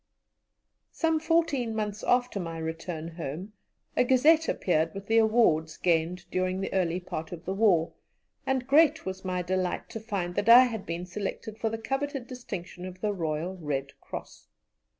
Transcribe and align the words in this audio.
"Some 0.91 1.19
fourteen 1.19 1.75
months 1.75 2.03
after 2.03 2.39
my 2.39 2.57
return 2.57 3.07
home 3.09 3.53
a 3.95 4.03
Gazette 4.03 4.49
appeared 4.49 4.95
with 4.95 5.05
the 5.05 5.19
awards 5.19 5.77
gained 5.77 6.25
during 6.31 6.59
the 6.59 6.73
early 6.73 6.99
part 6.99 7.31
of 7.31 7.45
the 7.45 7.53
war, 7.53 7.93
and 8.43 8.65
great 8.65 9.05
was 9.05 9.23
my 9.23 9.43
delight 9.43 9.89
to 9.91 9.99
find 9.99 10.39
I 10.49 10.61
had 10.63 10.87
been 10.87 11.05
selected 11.05 11.59
for 11.59 11.69
the 11.69 11.77
coveted 11.77 12.25
distinction 12.25 12.85
of 12.87 12.99
the 13.01 13.13
Royal 13.13 13.55
Red 13.57 13.91
Cross. 14.01 14.47